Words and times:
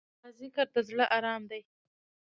د 0.03 0.03
الله 0.09 0.31
ذکر، 0.39 0.67
د 0.75 0.77
زړه 0.89 1.05
ارام 1.17 1.41
دی. 1.51 1.61